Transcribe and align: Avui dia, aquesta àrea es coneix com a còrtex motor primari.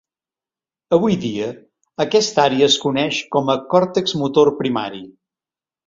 Avui 0.97 1.17
dia, 1.25 1.51
aquesta 2.07 2.43
àrea 2.47 2.71
es 2.73 2.79
coneix 2.87 3.23
com 3.37 3.55
a 3.57 3.61
còrtex 3.77 4.21
motor 4.27 4.55
primari. 4.65 5.09